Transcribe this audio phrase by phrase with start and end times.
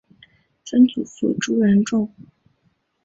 [0.65, 2.11] 曾祖父朱仁仲。